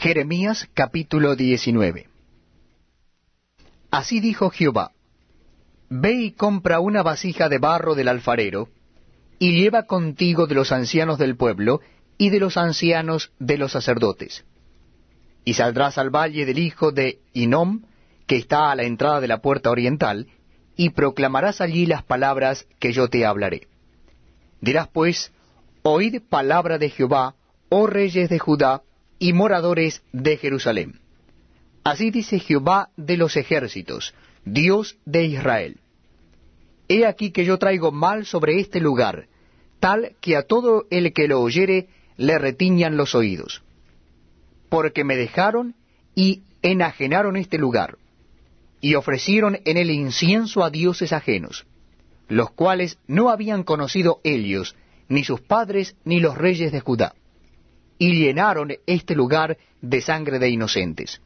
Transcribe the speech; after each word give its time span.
Jeremías 0.00 0.68
capítulo 0.74 1.34
19 1.34 2.06
Así 3.90 4.20
dijo 4.20 4.48
Jehová, 4.48 4.92
Ve 5.88 6.12
y 6.12 6.30
compra 6.30 6.78
una 6.78 7.02
vasija 7.02 7.48
de 7.48 7.58
barro 7.58 7.96
del 7.96 8.06
alfarero, 8.06 8.68
y 9.40 9.60
lleva 9.60 9.86
contigo 9.86 10.46
de 10.46 10.54
los 10.54 10.70
ancianos 10.70 11.18
del 11.18 11.36
pueblo 11.36 11.80
y 12.16 12.30
de 12.30 12.38
los 12.38 12.56
ancianos 12.56 13.32
de 13.40 13.58
los 13.58 13.72
sacerdotes. 13.72 14.44
Y 15.44 15.54
saldrás 15.54 15.98
al 15.98 16.10
valle 16.14 16.46
del 16.46 16.60
hijo 16.60 16.92
de 16.92 17.18
Inom, 17.32 17.82
que 18.28 18.36
está 18.36 18.70
a 18.70 18.76
la 18.76 18.84
entrada 18.84 19.20
de 19.20 19.26
la 19.26 19.42
puerta 19.42 19.68
oriental, 19.68 20.28
y 20.76 20.90
proclamarás 20.90 21.60
allí 21.60 21.86
las 21.86 22.04
palabras 22.04 22.68
que 22.78 22.92
yo 22.92 23.08
te 23.08 23.26
hablaré. 23.26 23.66
Dirás 24.60 24.86
pues, 24.86 25.32
Oíd 25.82 26.22
palabra 26.22 26.78
de 26.78 26.88
Jehová, 26.88 27.34
oh 27.68 27.88
reyes 27.88 28.28
de 28.28 28.38
Judá 28.38 28.82
y 29.18 29.32
moradores 29.32 30.02
de 30.12 30.36
Jerusalén. 30.36 31.00
Así 31.84 32.10
dice 32.10 32.38
Jehová 32.38 32.90
de 32.96 33.16
los 33.16 33.36
ejércitos, 33.36 34.14
Dios 34.44 34.98
de 35.04 35.24
Israel. 35.24 35.80
He 36.88 37.06
aquí 37.06 37.30
que 37.30 37.44
yo 37.44 37.58
traigo 37.58 37.92
mal 37.92 38.26
sobre 38.26 38.60
este 38.60 38.80
lugar, 38.80 39.26
tal 39.80 40.16
que 40.20 40.36
a 40.36 40.42
todo 40.42 40.86
el 40.90 41.12
que 41.12 41.28
lo 41.28 41.40
oyere 41.40 41.88
le 42.16 42.38
retiñan 42.38 42.96
los 42.96 43.14
oídos. 43.14 43.62
Porque 44.68 45.04
me 45.04 45.16
dejaron 45.16 45.74
y 46.14 46.42
enajenaron 46.62 47.36
este 47.36 47.58
lugar, 47.58 47.96
y 48.80 48.94
ofrecieron 48.94 49.58
en 49.64 49.76
el 49.76 49.90
incienso 49.90 50.64
a 50.64 50.70
dioses 50.70 51.12
ajenos, 51.12 51.66
los 52.28 52.50
cuales 52.50 52.98
no 53.06 53.30
habían 53.30 53.62
conocido 53.64 54.20
ellos, 54.24 54.76
ni 55.08 55.24
sus 55.24 55.40
padres, 55.40 55.96
ni 56.04 56.20
los 56.20 56.36
reyes 56.36 56.72
de 56.72 56.80
Judá, 56.80 57.14
y 57.98 58.12
llenaron 58.12 58.72
este 58.86 59.14
lugar 59.14 59.58
de 59.80 60.00
sangre 60.00 60.38
de 60.38 60.50
inocentes 60.50 61.20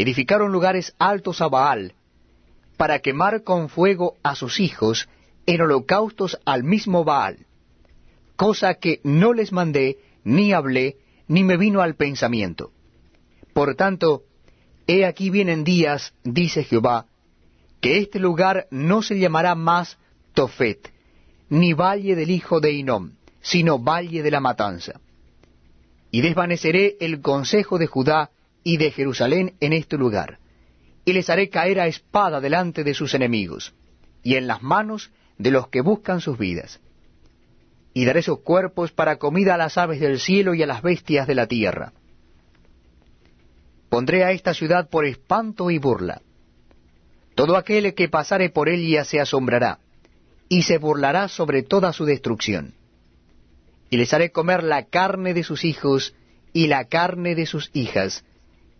edificaron 0.00 0.50
lugares 0.50 0.94
altos 0.98 1.42
a 1.42 1.48
Baal, 1.48 1.92
para 2.78 3.00
quemar 3.00 3.42
con 3.42 3.68
fuego 3.68 4.16
a 4.22 4.34
sus 4.34 4.58
hijos 4.58 5.10
en 5.44 5.60
holocaustos 5.60 6.38
al 6.46 6.64
mismo 6.64 7.04
Baal, 7.04 7.46
cosa 8.34 8.74
que 8.74 9.00
no 9.04 9.34
les 9.34 9.52
mandé, 9.52 9.98
ni 10.24 10.54
hablé, 10.54 10.96
ni 11.28 11.44
me 11.44 11.58
vino 11.58 11.82
al 11.82 11.96
pensamiento. 11.96 12.72
Por 13.52 13.74
tanto, 13.74 14.22
he 14.86 15.04
aquí 15.04 15.28
vienen 15.28 15.64
días, 15.64 16.14
dice 16.24 16.64
Jehová, 16.64 17.04
que 17.82 17.98
este 17.98 18.20
lugar 18.20 18.68
no 18.70 19.02
se 19.02 19.18
llamará 19.18 19.54
más 19.54 19.98
Tofet, 20.32 20.90
ni 21.50 21.74
valle 21.74 22.16
del 22.16 22.30
hijo 22.30 22.60
de 22.60 22.72
Inom, 22.72 23.12
sino 23.40 23.78
valle 23.78 24.22
de 24.22 24.30
la 24.30 24.40
matanza. 24.40 25.00
Y 26.10 26.20
desvaneceré 26.20 26.96
el 27.00 27.20
consejo 27.20 27.78
de 27.78 27.86
Judá 27.86 28.30
y 28.62 28.76
de 28.76 28.90
Jerusalén 28.90 29.54
en 29.60 29.72
este 29.72 29.96
lugar, 29.96 30.38
y 31.04 31.12
les 31.12 31.30
haré 31.30 31.48
caer 31.48 31.80
a 31.80 31.86
espada 31.86 32.40
delante 32.40 32.84
de 32.84 32.94
sus 32.94 33.14
enemigos, 33.14 33.74
y 34.22 34.34
en 34.34 34.46
las 34.46 34.62
manos 34.62 35.10
de 35.38 35.50
los 35.50 35.68
que 35.68 35.80
buscan 35.80 36.20
sus 36.20 36.38
vidas. 36.38 36.80
Y 37.94 38.04
daré 38.04 38.22
sus 38.22 38.40
cuerpos 38.40 38.92
para 38.92 39.16
comida 39.16 39.54
a 39.54 39.58
las 39.58 39.78
aves 39.78 40.00
del 40.00 40.20
cielo 40.20 40.54
y 40.54 40.62
a 40.62 40.66
las 40.66 40.82
bestias 40.82 41.26
de 41.26 41.34
la 41.34 41.46
tierra. 41.46 41.92
Pondré 43.88 44.22
a 44.24 44.30
esta 44.30 44.54
ciudad 44.54 44.88
por 44.88 45.04
espanto 45.04 45.70
y 45.70 45.78
burla. 45.78 46.22
Todo 47.34 47.56
aquel 47.56 47.94
que 47.94 48.08
pasare 48.08 48.50
por 48.50 48.68
ella 48.68 49.04
se 49.04 49.18
asombrará, 49.18 49.78
y 50.48 50.62
se 50.62 50.78
burlará 50.78 51.28
sobre 51.28 51.62
toda 51.62 51.92
su 51.92 52.04
destrucción. 52.04 52.74
Y 53.90 53.96
les 53.96 54.14
haré 54.14 54.30
comer 54.30 54.62
la 54.62 54.84
carne 54.84 55.34
de 55.34 55.42
sus 55.42 55.64
hijos 55.64 56.14
y 56.52 56.68
la 56.68 56.86
carne 56.86 57.34
de 57.34 57.46
sus 57.46 57.70
hijas, 57.74 58.24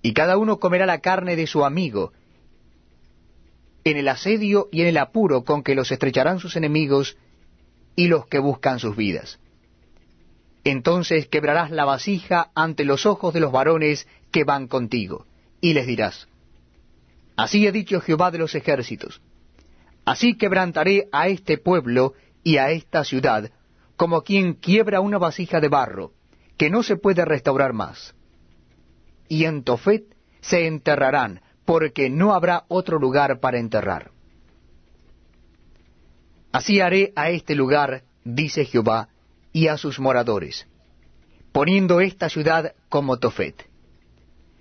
y 0.02 0.12
cada 0.12 0.38
uno 0.38 0.58
comerá 0.58 0.86
la 0.86 1.00
carne 1.00 1.36
de 1.36 1.46
su 1.46 1.64
amigo, 1.64 2.12
en 3.84 3.96
el 3.96 4.08
asedio 4.08 4.68
y 4.70 4.82
en 4.82 4.88
el 4.88 4.96
apuro 4.96 5.44
con 5.44 5.62
que 5.62 5.74
los 5.74 5.90
estrecharán 5.90 6.38
sus 6.38 6.56
enemigos 6.56 7.16
y 7.96 8.08
los 8.08 8.26
que 8.26 8.38
buscan 8.38 8.78
sus 8.78 8.96
vidas. 8.96 9.38
Entonces 10.64 11.26
quebrarás 11.28 11.70
la 11.70 11.84
vasija 11.84 12.50
ante 12.54 12.84
los 12.84 13.06
ojos 13.06 13.32
de 13.32 13.40
los 13.40 13.52
varones 13.52 14.06
que 14.30 14.44
van 14.44 14.68
contigo, 14.68 15.26
y 15.60 15.74
les 15.74 15.86
dirás, 15.86 16.28
Así 17.36 17.66
ha 17.66 17.72
dicho 17.72 18.00
Jehová 18.00 18.30
de 18.30 18.38
los 18.38 18.54
ejércitos, 18.54 19.22
así 20.04 20.36
quebrantaré 20.36 21.08
a 21.12 21.28
este 21.28 21.56
pueblo 21.56 22.14
y 22.44 22.58
a 22.58 22.70
esta 22.70 23.04
ciudad, 23.04 23.50
como 24.00 24.22
quien 24.22 24.54
quiebra 24.54 25.02
una 25.02 25.18
vasija 25.18 25.60
de 25.60 25.68
barro, 25.68 26.14
que 26.56 26.70
no 26.70 26.82
se 26.82 26.96
puede 26.96 27.22
restaurar 27.26 27.74
más 27.74 28.14
y 29.28 29.44
en 29.44 29.62
Tofet 29.62 30.04
se 30.40 30.66
enterrarán, 30.66 31.42
porque 31.66 32.08
no 32.08 32.32
habrá 32.32 32.64
otro 32.68 32.98
lugar 32.98 33.40
para 33.40 33.58
enterrar. 33.58 34.10
Así 36.50 36.80
haré 36.80 37.12
a 37.14 37.28
este 37.28 37.54
lugar, 37.54 38.04
dice 38.24 38.64
Jehová, 38.64 39.10
y 39.52 39.66
a 39.66 39.76
sus 39.76 40.00
moradores, 40.00 40.66
poniendo 41.52 42.00
esta 42.00 42.30
ciudad 42.30 42.72
como 42.88 43.18
Tofet. 43.18 43.68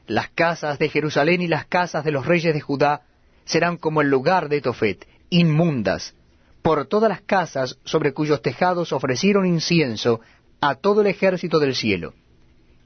Las 0.06 0.28
casas 0.32 0.80
de 0.80 0.90
Jerusalén 0.90 1.42
y 1.42 1.48
las 1.48 1.66
casas 1.66 2.04
de 2.04 2.12
los 2.12 2.26
reyes 2.26 2.54
de 2.54 2.60
Judá 2.60 3.04
serán 3.46 3.78
como 3.78 4.02
el 4.02 4.10
lugar 4.10 4.50
de 4.50 4.60
Tofet, 4.60 5.08
inmundas, 5.30 6.14
por 6.62 6.86
todas 6.88 7.10
las 7.10 7.22
casas 7.22 7.78
sobre 7.84 8.14
cuyos 8.14 8.42
tejados 8.42 8.92
ofrecieron 8.92 9.46
incienso 9.46 10.22
a 10.62 10.76
todo 10.76 11.02
el 11.02 11.08
ejército 11.08 11.60
del 11.60 11.76
cielo 11.76 12.14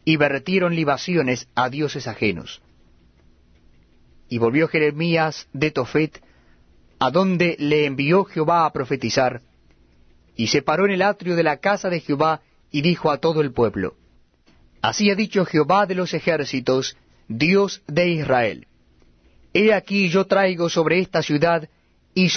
y 0.05 0.17
vertieron 0.17 0.75
libaciones 0.75 1.47
a 1.55 1.69
dioses 1.69 2.07
ajenos. 2.07 2.61
Y 4.29 4.37
volvió 4.37 4.67
Jeremías 4.67 5.47
de 5.53 5.71
Tofet, 5.71 6.21
a 6.99 7.11
donde 7.11 7.55
le 7.59 7.85
envió 7.85 8.25
Jehová 8.25 8.65
a 8.65 8.73
profetizar, 8.73 9.41
y 10.35 10.47
se 10.47 10.61
paró 10.61 10.85
en 10.85 10.91
el 10.91 11.01
atrio 11.01 11.35
de 11.35 11.43
la 11.43 11.57
casa 11.57 11.89
de 11.89 11.99
Jehová, 11.99 12.41
y 12.71 12.81
dijo 12.81 13.11
a 13.11 13.19
todo 13.19 13.41
el 13.41 13.51
pueblo, 13.51 13.95
Así 14.81 15.09
ha 15.11 15.15
dicho 15.15 15.45
Jehová 15.45 15.85
de 15.85 15.95
los 15.95 16.13
ejércitos, 16.13 16.97
Dios 17.27 17.83
de 17.87 18.09
Israel, 18.09 18.67
He 19.53 19.71
aquí 19.71 20.09
yo 20.09 20.25
traigo 20.25 20.67
sobre 20.67 20.99
esta 20.99 21.21
ciudad 21.21 21.69
y 22.15 22.29
sobre 22.29 22.31